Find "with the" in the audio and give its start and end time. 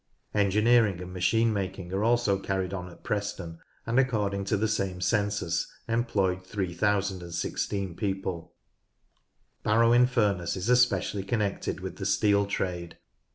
11.81-12.07